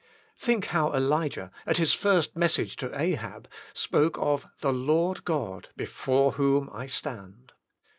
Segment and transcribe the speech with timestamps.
[0.35, 6.31] Think how Elijah, at his first message to Ahab, spoke of" the Lord God, before
[6.31, 7.51] whom I stand.